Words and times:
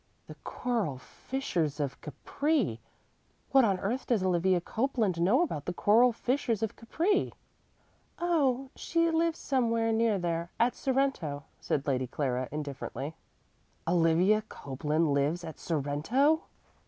"'The 0.25 0.33
Coral 0.43 0.97
fishers 0.97 1.79
of 1.79 2.01
Capri'! 2.01 2.79
What 3.51 3.63
on 3.63 3.79
earth 3.79 4.07
does 4.07 4.23
Olivia 4.23 4.59
Copeland 4.59 5.21
know 5.21 5.43
about 5.43 5.65
the 5.65 5.73
coral 5.75 6.11
fishers 6.11 6.63
of 6.63 6.75
Capri?" 6.75 7.31
"Oh, 8.17 8.71
she 8.75 9.11
lives 9.11 9.37
somewhere 9.37 9.93
near 9.93 10.17
there 10.17 10.49
at 10.59 10.73
Sorrento," 10.75 11.43
said 11.59 11.85
Lady 11.85 12.07
Clara, 12.07 12.47
indifferently. 12.51 13.13
"Olivia 13.87 14.41
Copeland 14.49 15.13
lives 15.13 15.43
at 15.43 15.59
Sorrento!" 15.59 16.45